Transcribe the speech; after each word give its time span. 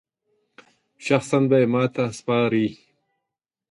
شخصاً 1.05 1.39
به 1.49 1.57
یې 1.61 1.67
ماته 1.73 2.03
سپاري. 2.17 2.67